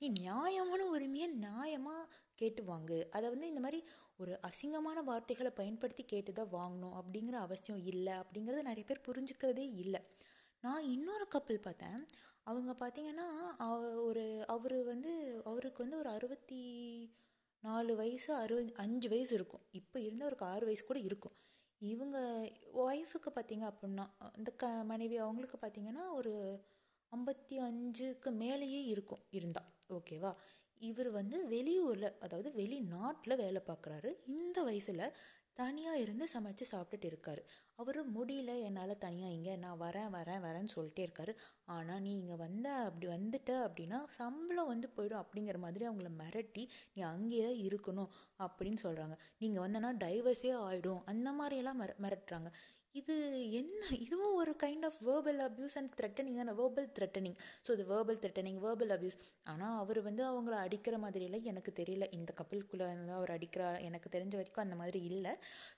நீ 0.00 0.06
நியாயமான 0.22 0.80
உரிமையை 0.94 1.28
நியாயமாக 1.44 2.08
கேட்டு 2.40 2.62
வாங்கு 2.70 2.98
அதை 3.16 3.26
வந்து 3.34 3.50
இந்த 3.52 3.60
மாதிரி 3.66 3.80
ஒரு 4.22 4.32
அசிங்கமான 4.48 4.98
வார்த்தைகளை 5.10 5.52
பயன்படுத்தி 5.60 6.04
கேட்டு 6.12 6.32
தான் 6.32 6.54
வாங்கணும் 6.58 6.96
அப்படிங்கிற 7.00 7.36
அவசியம் 7.46 7.82
இல்லை 7.92 8.14
அப்படிங்கிறது 8.22 8.68
நிறைய 8.70 8.84
பேர் 8.90 9.06
புரிஞ்சுக்கிறதே 9.08 9.66
இல்லை. 9.84 10.00
நான் 10.64 10.88
இன்னொரு 10.94 11.26
கப்பல் 11.34 11.66
பார்த்தேன். 11.66 11.98
அவங்க 12.46 12.72
பார்த்தீங்கன்னா 12.82 13.26
ஒரு 14.08 14.24
அவர் 14.54 14.78
வந்து 14.92 15.10
அவருக்கு 15.50 15.84
வந்து 15.84 16.00
ஒரு 16.02 16.10
அறுபத்தி 16.16 16.60
நாலு 17.62 17.92
வயசு 18.00 18.30
அறுபது 18.42 18.72
அஞ்சு 18.84 19.08
வயசு 19.12 19.32
இருக்கும். 19.38 19.64
இப்போ 19.80 19.98
இருந்தவருக்கு 20.06 20.46
ஆறு 20.52 20.64
வயசு 20.68 20.84
கூட 20.84 21.00
இருக்கும். 21.08 21.36
இவங்க 21.80 22.18
ஒய்ஃபுக்கு 22.74 23.30
பார்த்தீங்க 23.34 23.64
அப்படின்னா 23.70 24.04
இந்த 24.36 24.50
க 24.56 24.66
மனைவி 24.84 25.16
அவங்களுக்கு 25.18 25.58
பார்த்தீங்கன்னா 25.60 26.04
ஒரு 26.10 26.32
ஐம்பத்தி 27.12 27.56
அஞ்சுக்கு 27.58 28.30
மேலேயே 28.30 28.84
இருக்கும் 28.84 29.22
இருந்தால் 29.30 29.70
ஓகேவா 29.88 30.32
இவர் 30.80 31.10
வந்து 31.10 31.48
வெளியூரில் 31.48 32.18
அதாவது 32.18 32.52
வெளிநாட்டில் 32.52 33.36
வேலை 33.36 33.62
பார்க்குறாரு. 33.66 34.10
இந்த 34.26 34.62
வயசில் 34.62 35.04
தனியாக 35.58 36.02
இருந்து 36.02 36.24
சமைச்சு 36.32 36.64
சாப்பிட்டுட்டு 36.72 37.06
இருக்காரு. 37.10 37.42
அவர் 37.78 37.98
முடியல 38.16 38.50
என்னால் 38.66 38.92
தனியாக 38.98 39.34
இங்கே 39.36 39.54
நான் 39.56 39.80
வரேன் 39.80 40.10
வரேன் 40.16 40.42
வரேன்னு 40.46 40.74
சொல்லிட்டே 40.76 41.02
இருக்காரு. 41.06 41.32
ஆனால் 41.76 42.02
நீ 42.04 42.12
இங்கே 42.18 42.36
வந்த 42.44 42.68
அப்படி 42.84 43.06
வந்துட்ட 43.08 43.50
அப்படின்னா 43.66 43.98
சம்பளம் 44.18 44.70
வந்து 44.72 44.88
போயிடும் 44.96 45.22
அப்படிங்கிற 45.22 45.58
மாதிரி 45.64 45.86
அவங்கள 45.90 46.10
மிரட்டி 46.20 46.64
நீ 46.94 47.02
அங்கேயே 47.12 47.50
இருக்கணும் 47.66 48.10
அப்படின்னு 48.38 48.80
சொல்கிறாங்க 48.86 49.16
நீங்கள் 49.38 49.64
வந்தனா 49.66 49.92
டைவர்ஸே 50.04 50.52
ஆகிடும் 50.66 51.02
அந்த 51.12 51.28
மாதிரியெல்லாம் 51.40 51.80
மிர 51.82 51.94
மிரட்டுறாங்க. 52.06 52.50
இது 52.94 53.14
என்ன? 53.58 53.80
இதுவும் 54.04 54.36
ஒரு 54.40 54.52
kind 54.62 54.84
of 54.88 54.96
verbal 55.08 55.40
abuse 55.46 55.74
and 55.80 55.90
threatening 55.98 56.38
தானே? 56.40 56.52
வேர்பல் 56.60 56.86
த்ரெட்டனிங் 56.96 57.34
ஸோ 57.66 57.70
இது 57.76 57.84
வேர்பல் 57.90 58.18
த்ரெட்டனிங் 58.22 58.58
வேர்பல் 58.64 58.92
அப்யூஸ் 58.94 59.16
ஆனால் 59.52 59.76
அவர் 59.82 60.00
வந்து 60.06 60.22
அவங்கள 60.30 60.54
அடிக்கிற 60.66 60.96
மாதிரியெல்லாம் 61.04 61.46
எனக்கு 61.50 61.72
தெரியல. 61.80 62.06
இந்த 62.18 62.30
கப்பலுக்குள்ளே 62.38 62.86
வந்து 62.92 63.14
அவர் 63.18 63.32
அடிக்கிறா 63.36 63.66
எனக்கு 63.88 64.08
தெரிஞ்ச 64.14 64.34
வரைக்கும் 64.40 64.64
அந்த 64.64 64.78
மாதிரி 64.80 65.02
இல்லை. 65.10 65.34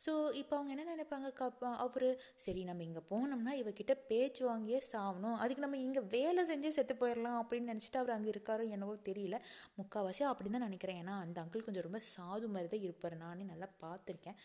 ஸோ 0.07 0.13
இப்போ 0.43 0.57
அவங்க 0.59 0.73
என்ன 0.77 0.87
நினைப்பாங்க? 0.95 1.31
கப் 1.41 1.65
அவர் 1.87 2.09
சரி 2.45 2.63
நம்ம 2.71 2.85
இங்கே 2.89 3.03
போனோம்னா 3.13 3.55
இவகிட்ட 3.63 3.97
பேச்சு 4.13 4.45
வாங்கியே 4.51 4.81
சாகணும் 4.93 5.37
அதுக்கு 5.43 5.65
நம்ம 5.67 5.81
இங்கே 5.89 6.05
வேலை 6.17 6.45
செஞ்சே 6.53 6.73
செத்து 6.79 6.97
போயிடலாம் 7.03 7.39
அப்படின்னு 7.43 7.73
நினச்சிட்டு 7.73 8.01
அவர் 8.03 8.17
அங்கே 8.17 8.33
இருக்காரோ 8.35 8.67
என்னவோ 8.77 8.97
தெரியல. 9.11 9.37
முக்கால்வாசி 9.81 10.25
அப்படி 10.33 10.51
தான் 10.57 10.67
நினைக்கிறேன். 10.69 11.01
ஏன்னா 11.05 11.17
அந்த 11.27 11.39
அங்கிள் 11.45 11.67
கொஞ்சம் 11.69 11.87
ரொம்ப 11.89 12.03
சாது 12.15 12.49
மாதிரி 12.57 12.71
தான் 12.75 12.87
இருப்பார். 12.89 13.19
நானே 13.27 13.45
நல்லா 13.53 13.71
பார்த்துருக்கேன். 13.85 14.39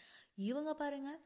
இவங்க 0.49 0.73
பாருங்கள் 0.83 1.19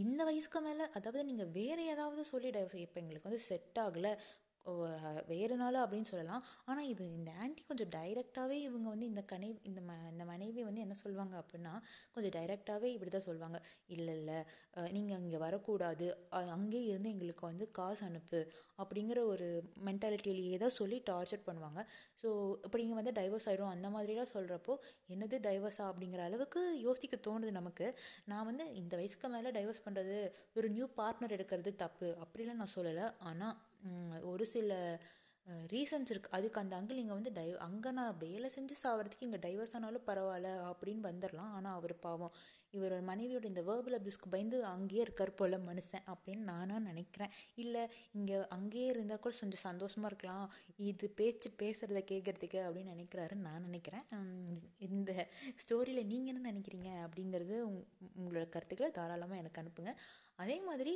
இந்த 0.00 0.20
வயசுக்கு 0.28 0.60
மேலே 0.60 0.84
அதாவது 0.98 1.20
நீங்கள் 1.28 1.52
வேறு 1.58 1.82
ஏதாவது 1.92 2.22
சொல்லி 2.32 2.50
டைவர்ஸ் 2.56 2.82
இப்போ 2.84 2.98
எங்களுக்கு 3.02 3.28
வந்து 3.28 3.42
செட் 3.50 3.78
ஆகலை. 3.84 4.12
வேறு 5.32 5.54
நாள் 5.62 5.78
அப்படின்னு 5.82 6.10
சொல்லலாம். 6.12 6.42
ஆனால் 6.70 6.88
இது 6.92 7.04
இந்த 7.18 7.30
ஆண்டி 7.42 7.62
கொஞ்சம் 7.70 7.92
டைரெக்டாகவே 7.96 8.56
இவங்க 8.68 8.88
வந்து 8.94 9.10
இந்த 9.12 9.22
கனை 9.32 9.50
இந்த 9.70 9.80
ம 9.88 9.96
இந்த 10.12 10.24
மனைவி 10.32 10.62
வந்து 10.68 10.84
என்ன 10.86 10.96
சொல்லுவாங்க 11.02 11.34
அப்படின்னா 11.42 11.74
கொஞ்சம் 12.14 12.34
டைரெக்டாகவே 12.36 12.90
இப்படி 12.96 13.12
தான் 13.16 13.26
சொல்லுவாங்க 13.28 13.60
இல்லை 13.96 14.14
இல்லை 14.20 14.38
நீங்கள் 14.96 15.20
இங்கே 15.24 15.40
வரக்கூடாது. 15.46 16.08
அங்கேயே 16.56 16.88
இருந்து 16.92 17.12
எங்களுக்கு 17.14 17.44
வந்து 17.50 17.66
காசு 17.78 18.04
அனுப்பு. 18.08 18.40
அப்படிங்கிற 18.82 19.20
ஒரு 19.32 19.46
மென்டாலிட்டியிலேயே 19.88 20.58
தான் 20.64 20.76
சொல்லி 20.80 20.98
டார்ச்சர் 21.10 21.46
பண்ணுவாங்க. 21.48 21.80
ஸோ 22.22 22.28
இப்போ 22.66 22.76
நீங்கள் 22.82 23.00
வந்து 23.00 23.12
டைவர்ஸ் 23.18 23.48
ஆகிடும் 23.50 23.72
அந்த 23.74 23.88
மாதிரிலாம் 23.94 24.32
சொல்கிறப்போ 24.34 24.74
என்னது 25.14 25.36
டைவர்ஸா 25.48 25.84
அப்படிங்கிற 25.90 26.22
அளவுக்கு 26.28 26.62
யோசிக்க 26.86 27.16
தோணுது 27.28 27.52
நமக்கு. 27.60 27.86
நான் 28.32 28.48
வந்து 28.50 28.66
இந்த 28.82 28.92
வயசுக்கு 29.00 29.28
மேலே 29.34 29.50
டைவர்ஸ் 29.58 29.84
பண்ணுறது 29.86 30.18
ஒரு 30.58 30.68
நியூ 30.76 30.88
பார்ட்னர் 31.00 31.36
எடுக்கிறது 31.36 31.72
தப்பு. 31.84 32.08
அப்படிலாம் 32.24 32.62
நான் 32.62 32.74
சொல்லலை. 32.76 33.06
ஆனால் 33.30 33.56
ஒரு 34.32 34.46
சில 34.54 34.72
ரீசன்ஸ் 35.72 36.10
இருக்குது 36.12 36.36
அதுக்கு 36.36 36.60
அந்த 36.60 36.74
அங்கிள் 36.78 36.98
நீங்கள் 36.98 37.18
வந்து 37.18 37.30
டை 37.36 37.46
அங்கே 37.66 37.90
நான் 37.98 38.18
வேலை 38.24 38.48
செஞ்சு 38.56 38.74
சாகிறதுக்கு 38.80 39.26
இங்கே 39.26 39.40
டைவர்ஸ் 39.44 39.74
ஆனாலும் 39.76 40.04
பரவாயில்ல 40.08 40.48
அப்படின்னு 40.70 41.02
வந்துடலாம். 41.08 41.52
ஆனால் 41.58 41.76
அவர் 41.78 41.94
பாவம். 42.04 42.34
இவர் 42.76 42.94
மனைவியோட 43.08 43.46
இந்த 43.50 43.62
வேர்பல் 43.68 43.96
அபியூஸ்க்கு 43.98 44.32
பயந்து 44.34 44.58
அங்கேயே 44.72 45.02
இருக்கார் 45.06 45.32
போல் 45.38 45.56
மனுஷன் 45.68 46.04
அப்படின்னு 46.12 46.44
நானாக 46.50 46.80
நினைக்கிறேன். 46.88 47.32
இல்லை 47.62 47.82
இங்கே 48.18 48.36
அங்கேயே 48.56 48.88
இருந்தால் 48.92 49.22
கூட 49.24 49.34
கொஞ்சம் 49.40 49.64
சந்தோஷமாக 49.68 50.10
இருக்கலாம். 50.12 50.46
இது 50.90 51.08
பேச்சு 51.20 51.50
பேசுகிறத 51.62 52.02
கேட்குறதுக்கு 52.12 52.60
அப்படின்னு 52.66 52.94
நினைக்கிறாருன்னு 52.96 53.48
நான் 53.48 53.66
நினைக்கிறேன். 53.68 54.06
இந்த 54.90 55.12
ஸ்டோரியில் 55.64 56.08
நீங்கள் 56.12 56.32
என்ன 56.34 56.46
நினைக்கிறீங்க 56.52 56.92
அப்படிங்கிறது 57.06 57.56
உங்களோட 58.20 58.46
கருத்துக்களை 58.56 58.90
தாராளமாக 59.00 59.42
எனக்கு 59.44 59.62
அனுப்புங்க. 59.62 59.94
அதே 60.44 60.58
மாதிரி 60.68 60.94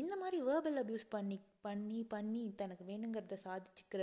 இந்த 0.00 0.14
மாதிரி 0.22 0.38
வேர்பல் 0.48 0.78
அப்யூஸ் 0.82 1.06
பண்ணி 1.14 1.36
பண்ணி 1.66 2.00
பண்ணி 2.12 2.42
தனக்கு 2.60 2.84
வேணுங்கிறத 2.90 3.36
சாதிச்சுக்கிற 3.46 4.02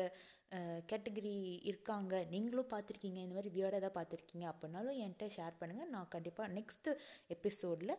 கேட்டகரி 0.92 1.34
இருக்காங்க. 1.70 2.14
நீங்களும் 2.34 2.72
பார்த்துருக்கீங்க. 2.74 3.20
இந்த 3.26 3.36
மாதிரி 3.38 3.52
வியர்டாக 3.58 3.82
தான் 3.86 3.98
பார்த்துருக்கீங்க 4.00 4.46
அப்படின்னாலும் 4.52 5.00
என்கிட்ட 5.04 5.28
ஷேர் 5.38 5.60
பண்ணுங்கள் 5.62 5.92
நான் 5.96 6.14
கண்டிப்பாக 6.16 6.54
நெக்ஸ்ட்டு 6.58 7.00
எபிசோடில் 7.36 7.96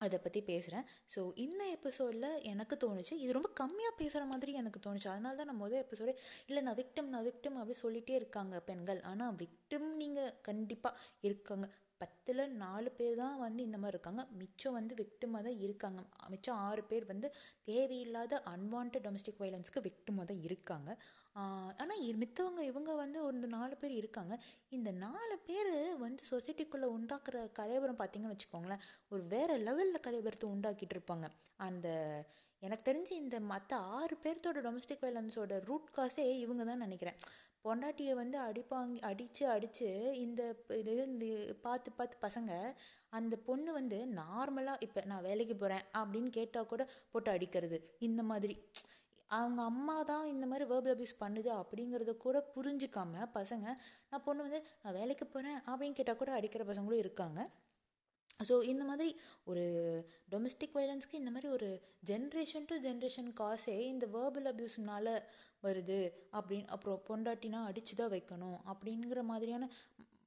அதை 0.00 0.18
பற்றி 0.24 0.40
பேசுகிறேன் 0.50 0.86
ஸோ 1.14 1.20
இந்த 1.44 1.62
எபிசோடில் 1.76 2.30
எனக்கு 2.52 2.74
தோணுச்சு. 2.84 3.14
இது 3.24 3.32
ரொம்ப 3.38 3.50
கம்மியாக 3.60 3.94
பேசுகிற 3.98 4.22
மாதிரி 4.30 4.52
எனக்கு 4.60 4.80
தோணுச்சு. 4.86 5.08
அதனால 5.14 5.36
தான் 5.40 5.50
நம்ம 5.50 5.62
முதல் 5.64 5.82
எபிசோடே 5.84 6.14
இல்லை 6.48 6.60
நான் 6.68 6.78
விக்டம் 6.80 7.10
நான் 7.14 7.26
விக்டம் 7.28 7.58
அப்படி 7.62 7.76
சொல்லிகிட்டே 7.84 8.14
இருக்காங்க 8.20 8.56
பெண்கள். 8.70 9.00
ஆனால் 9.10 9.36
விக்டம் 9.42 9.88
நீங்கள் 10.02 10.34
கண்டிப்பாக 10.48 11.02
இருக்காங்க. 11.28 11.68
பத்தில் 12.02 12.42
நாலு 12.62 12.90
பேர் 12.98 13.16
தான் 13.22 13.38
வந்து 13.44 13.60
இந்த 13.68 13.78
மாதிரி 13.82 13.94
இருக்காங்க. 13.96 14.22
மிச்சம் 14.40 14.76
வந்து 14.78 14.94
விக்டிமாக 15.00 15.42
தான் 15.46 15.58
இருக்காங்க. 15.66 16.00
மிச்சம் 16.32 16.60
ஆறு 16.68 16.82
பேர் 16.90 17.06
வந்து 17.12 17.28
தேவையில்லாத 17.70 18.42
அன்வான்ட் 18.52 18.98
டொமஸ்டிக் 19.06 19.42
வைலன்ஸ்க்கு 19.44 19.84
விக்டிமாக 19.88 20.26
தான் 20.30 20.42
இருக்காங்க. 20.48 20.90
ஆனால் 21.82 22.00
மித்தவங்க 22.22 22.62
இவங்க 22.70 22.90
வந்து 23.02 23.18
ஒரு 23.28 23.48
நாலு 23.56 23.74
பேர் 23.82 23.94
இருக்காங்க. 24.00 24.34
இந்த 24.76 24.90
நாலு 25.04 25.36
பேர் 25.48 25.72
வந்து 26.04 26.22
சொசைட்டிக்குள்ளே 26.32 26.88
உண்டாக்குற 26.96 27.44
கலைபுரம் 27.60 28.00
பார்த்தீங்கன்னு 28.00 28.36
வச்சுக்கோங்களேன் 28.36 28.84
ஒரு 29.12 29.22
வேறு 29.34 29.56
லெவலில் 29.68 30.04
கலைபுரத்தை 30.06 30.48
உண்டாக்கிட்டு 30.54 30.96
இருப்பாங்க. 30.96 31.28
அந்த 31.68 31.88
எனக்கு 32.62 32.84
தெரிஞ்சு 32.88 33.12
இந்த 33.22 33.36
மற்ற 33.50 33.76
ஆறு 33.98 34.14
பேர்த்தோட 34.24 34.58
டொமஸ்டிக் 34.64 35.04
வைலன்ஸோட 35.04 35.54
ரூட் 35.68 35.86
காசே 35.98 36.24
இவங்க 36.44 36.62
தான் 36.70 36.84
நினைக்கிறேன். 36.86 37.18
பொண்டாட்டியை 37.64 38.14
வந்து 38.14 38.38
அடிப்பாங்க 38.40 39.00
அடித்து 39.08 39.44
அடித்து 39.48 39.88
இந்த 40.16 40.42
இது 40.80 40.94
பார்த்து 41.62 41.90
பார்த்து 41.92 42.16
பசங்க 42.26 42.52
அந்த 43.10 43.34
பொண்ணு 43.48 43.70
வந்து 43.72 43.98
நார்மலாக 44.20 44.84
இப்போ 44.86 45.00
நான் 45.04 45.26
வேலைக்கு 45.28 45.56
போகிறேன் 45.56 45.84
அப்படின்னு 46.00 46.30
கேட்டால் 46.38 46.70
கூட 46.72 46.82
போட்டு 47.12 47.30
அடிக்கிறது. 47.30 47.78
இந்த 48.08 48.22
மாதிரி. 48.22 48.56
அவங்க 49.30 49.60
அம்மா 49.62 49.96
தான் 50.02 50.24
இந்த 50.26 50.44
மாதிரி 50.46 50.64
வேர்பல் 50.70 50.94
அபியூஸ் 50.94 51.20
பண்ணுது 51.20 51.50
அப்படிங்கிறத 51.60 52.12
கூட 52.16 52.38
புரிஞ்சிக்காம 52.54 53.26
பசங்க 53.34 53.66
நான் 54.10 54.24
பொண்ணு 54.24 54.46
வந்து 54.46 54.60
நான் 54.82 54.96
வேலைக்கு 55.00 55.26
போகிறேன் 55.26 55.58
அப்படின்னு 55.68 55.98
கேட்டால் 55.98 56.20
கூட 56.22 56.32
அடிக்கிற 56.38 56.64
பசங்களும் 56.64 57.02
இருக்காங்க. 57.04 57.40
ஸோ 58.48 58.54
இந்த 58.64 58.84
மாதிரி 58.84 59.10
ஒரு 59.44 59.64
டொமஸ்டிக் 60.32 60.74
வைலன்ஸ்க்கு 60.74 61.20
இந்த 61.22 61.30
மாதிரி 61.30 61.48
ஒரு 61.52 61.68
ஜென்ரேஷன் 62.06 62.66
டு 62.66 62.76
ஜென்ரேஷன் 62.80 63.30
காசே 63.40 63.76
இந்த 63.86 64.06
வேர்பல் 64.06 64.48
அப்யூஸ்னால 64.50 65.08
வருது. 65.62 66.00
அப்படின்னு 66.32 66.68
அப்புறம் 66.68 67.02
பொண்டாட்டினா 67.08 67.60
அடித்து 67.64 67.96
தான் 67.96 68.12
வைக்கணும். 68.12 68.58
அப்படிங்கிற 68.72 69.22
மாதிரியான 69.22 69.68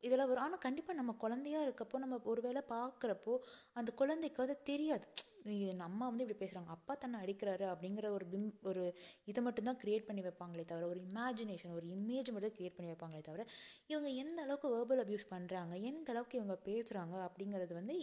இதெல்லாம் 0.03 0.29
வரும். 0.29 0.45
ஆனால் 0.45 0.63
கண்டிப்பாக 0.65 0.98
நம்ம 1.00 1.12
குழந்தையா 1.24 1.60
இருக்கப்போ 1.65 1.98
நம்ம 2.03 2.19
ஒரு 2.31 2.41
வேளை 2.45 2.62
பார்க்குறப்போ 2.74 3.33
அந்த 3.79 3.89
குழந்தைக்கு 4.01 4.43
அது 4.45 4.55
தெரியாது. 4.72 5.05
நம்ம 5.81 6.00
வந்து 6.10 6.24
இப்படி 6.25 6.38
பேசுகிறாங்க 6.41 6.72
அப்பா 6.75 6.93
தன்னை 6.95 7.17
அடிக்கிறாரு 7.24 7.65
அப்படிங்கிற 7.72 8.10
ஒரு 8.17 8.25
பிம் 8.33 8.50
ஒரு 8.69 8.83
இதை 9.31 9.39
மட்டும்தான் 9.48 9.79
க்ரியேட் 9.81 10.07
பண்ணி 10.10 10.22
வைப்பாங்களே 10.27 10.65
தவிர 10.69 10.88
ஒரு 10.93 11.00
இமேஜினேஷன் 11.07 11.75
ஒரு 11.77 11.88
இமேஜ் 11.95 12.29
மட்டும் 12.36 12.55
க்ரியேட் 12.57 12.77
பண்ணி 12.77 12.91
வைப்பாங்களே 12.91 13.24
தவிர 13.29 13.45
இவங்க 13.91 14.10
எந்த 14.24 14.39
அளவுக்கு 14.45 14.69
வேர்பல் 14.75 15.03
அப்யூஸ் 15.03 15.31
பண்ணுறாங்க 15.33 15.75
எந்த 15.91 16.07
அளவுக்கு 16.13 16.39
இவங்க 16.39 16.57
பேசுகிறாங்க 16.69 17.15
அப்படிங்கிறது 17.27 17.75
வந்து 17.81 17.95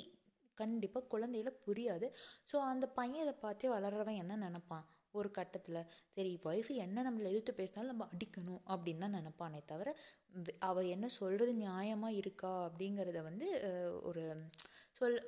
கண்டிப்பாக 0.58 1.08
குழந்தையில 1.12 1.50
புரியாது. 1.66 2.06
ஸோ 2.50 2.56
அந்த 2.72 2.86
பையன் 2.98 3.24
இதை 3.24 3.34
பார்த்தே 3.44 3.68
வளர்றவன் 3.74 4.20
என்ன 4.22 4.34
நினப்பான்? 4.46 4.84
ஒரு 5.14 5.28
கட்டத்தில். 5.38 5.78
சரி 6.16 6.32
ஒய்ஃபு 6.44 6.72
என்ன 6.84 7.02
நம்மளை 7.06 7.30
எதிர்த்து 7.32 7.52
பேசினாலும் 7.60 7.92
நம்ம 7.92 8.06
அடிக்கணும் 8.12 8.60
அப்படின்னு 8.72 9.02
தான் 9.04 9.16
நினப்பானே 9.18 9.60
தவிர 9.72 9.88
அவள் 10.68 10.92
என்ன 10.94 11.06
சொல்கிறது 11.18 11.52
நியாயமாக 11.64 12.18
இருக்கா 12.20 12.52
அப்படிங்கிறத 12.66 13.20
வந்து 13.28 13.48
ஒரு 14.10 14.22
சொல் 14.98 15.18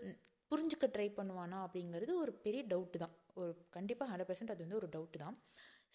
புரிஞ்சுக்க 0.50 0.86
ட்ரை 0.94 1.08
பண்ணுவானா 1.18 1.58
அப்படிங்கிறது 1.66 2.12
ஒரு 2.22 2.32
பெரிய 2.44 2.62
டவுட்டு 2.72 2.98
தான். 3.02 3.14
ஒரு 3.40 3.52
கண்டிப்பாக 3.76 4.08
ஹண்ட்ரட் 4.10 4.30
பர்சன்ட் 4.30 4.52
அது 4.54 4.64
வந்து 4.64 4.80
ஒரு 4.80 4.88
டவுட்டு 4.94 5.18
தான். 5.24 5.36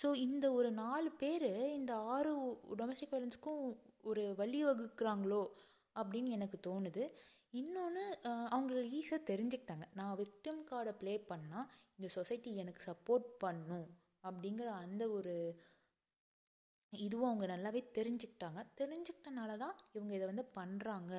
ஸோ 0.01 0.07
இந்த 0.27 0.45
ஒரு 0.59 0.69
நாலு 0.83 1.09
பேர் 1.21 1.49
இந்த 1.79 1.93
ஆறு 2.15 2.31
டொமஸ்டிக் 2.79 3.13
வயலன்ஸ்க்கும் 3.13 3.61
ஒரு 4.09 4.23
வழி 4.41 4.59
வகுக்கிறாங்களோ 4.67 5.43
அப்படின்னு 5.95 6.31
எனக்கு 6.37 6.57
தோணுது. 6.67 7.03
இன்னொன்று 7.59 8.03
அவங்களுக்கு 8.53 8.89
ஈஸியாக 8.99 9.27
தெரிஞ்சுக்கிட்டாங்க. 9.31 9.85
நான் 9.99 10.17
விக்டிம் 10.21 10.61
கார்டை 10.71 10.93
ப்ளே 11.01 11.13
பண்ணால் 11.31 11.69
இந்த 11.97 12.07
சொசைட்டி 12.17 12.51
எனக்கு 12.63 12.81
சப்போர்ட் 12.89 13.27
பண்ணும் 13.43 13.87
அப்படிங்கிற 14.27 14.67
அந்த 14.85 15.03
ஒரு 15.17 15.33
இதுவும் 16.93 17.29
அவங்க 17.29 17.45
நல்லாவே 17.53 17.81
தெரிஞ்சுக்கிட்டாங்க. 17.97 18.59
தெரிஞ்சுக்கிட்டனால 18.79 19.51
தான் 19.63 19.75
இவங்க 19.95 20.13
இதை 20.17 20.25
வந்து 20.31 20.45
பண்ணுறாங்க 20.59 21.13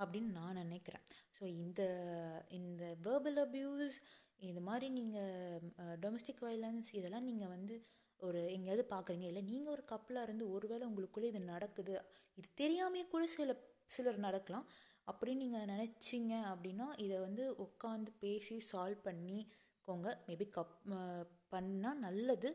அப்படின்னு 0.00 0.30
நான் 0.38 0.60
நினைக்கிறேன். 0.62 1.04
ஸோ 1.36 1.42
இந்த 1.64 1.82
இந்த 2.58 2.84
வேர்பல் 3.06 3.40
அப்யூஸ் 3.44 3.96
இது 4.50 4.60
மாதிரி 4.68 4.86
நீங்கள் 4.98 5.62
டொமஸ்டிக் 6.04 6.42
வைலன்ஸ் 6.46 6.90
இதெல்லாம் 6.98 7.28
நீங்கள் 7.30 7.52
வந்து 7.56 7.74
ஒரு 8.20 8.40
எங்கேயாவது 8.56 8.84
பார்க்குறீங்க. 8.92 9.26
இல்லை 9.30 9.42
நீங்கள் 9.52 9.74
ஒரு 9.76 9.82
கப்பலாக 9.92 10.26
இருந்து 10.28 10.44
ஒருவேளை 10.56 10.84
உங்களுக்குள்ளே 10.90 11.30
இது 11.32 11.40
நடக்குது. 11.54 11.94
இது 12.38 12.48
தெரியாமையே 12.62 13.06
கூட 13.14 13.24
சில 13.36 13.54
சிலர் 13.96 14.24
நடக்கலாம். 14.26 14.66
அப்படின்னு 15.08 15.42
நீங்கள் 15.44 15.70
நினச்சிங்க 15.74 16.34
அப்படின்னா 16.52 16.86
இதை 17.04 17.18
வந்து 17.26 17.44
உட்காந்து 17.66 18.12
பேசி 18.24 18.56
சால்வ் 18.70 19.06
பண்ணிக்கோங்க 19.08 20.08
மேபி 20.28 20.46
கப் 20.56 20.76
பண்ணால் 21.54 22.02
நல்லது. 22.06 22.50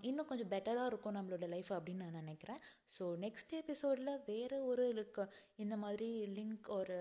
இன்னும் 0.00 0.26
கொஞ்சம் 0.26 0.50
பெட்டராக 0.50 0.86
இருக்கும் 0.86 1.16
நம்மளோட 1.16 1.48
லைஃப் 1.48 1.70
அப்படின்னு 1.72 2.04
நான் 2.04 2.20
நினைக்கிறேன். 2.22 2.60
ஸோ 2.96 3.04
நெக்ஸ்ட் 3.24 3.52
எபிசோடில் 3.52 4.20
வேறு 4.26 4.66
ஒரு 4.66 4.84
லிங்க் 4.94 5.20
இந்த 5.56 5.76
மாதிரி 5.76 6.08
லிங்க் 6.38 6.68
ஒரு 6.68 6.96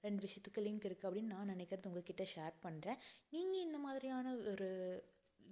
ரெண்டு 0.00 0.20
விஷயத்துக்கு 0.26 0.64
லிங்க் 0.66 0.86
இருக்குது 0.88 1.08
அப்படின்னு 1.08 1.34
நான் 1.36 1.52
நினைக்கிறது 1.54 1.86
உங்ககிட்ட 1.86 2.26
ஷேர் 2.34 2.54
பண்ணுறேன் 2.66 3.00
நீங்கள் 3.30 3.60
இந்த 3.60 3.78
மாதிரியான 3.78 4.34
ஒரு 4.52 4.68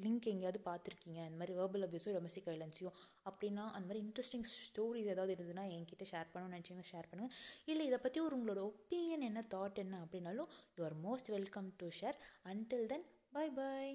லிங்க் 0.02 0.28
எங்கேயாவது 0.32 0.60
பார்த்துருக்கீங்க? 0.64 1.20
இந்த 1.28 1.38
மாதிரி 1.38 1.54
வேர்பல் 1.58 1.84
அபியூஸோ 1.86 2.12
டொமஸ்டிக் 2.16 2.50
வைலன்ஸையும் 2.50 2.98
அப்படின்னா 3.24 3.64
அந்த 3.70 3.84
மாதிரி 3.86 4.04
இன்ட்ரெஸ்டிங் 4.06 4.46
ஸ்டோரிஸ் 4.66 5.10
ஏதாவது 5.14 5.34
இருந்ததுன்னா 5.34 5.64
என்கிட்ட 5.76 6.06
ஷேர் 6.12 6.30
பண்ணணும்னு 6.32 6.54
நினச்சிங்கன்னா 6.56 6.90
ஷேர் 6.92 7.10
பண்ணுங்கள் 7.10 7.34
இல்லை 7.64 7.86
இதை 7.86 7.98
பற்றி 7.98 8.20
ஒரு 8.20 8.36
உங்களோட 8.38 8.62
ஒப்பீனியன் 8.70 9.26
என்ன 9.30 9.42
தாட் 9.54 9.74
என்ன 9.74 9.98
அப்படின்னாலும் 10.04 10.50
you 10.76 10.84
are 10.84 10.98
most 11.02 11.30
welcome 11.30 11.74
to 11.76 11.88
share 12.00 12.20
until 12.44 12.86
then 12.86 13.06
bye 13.32 13.50
bye 13.50 13.92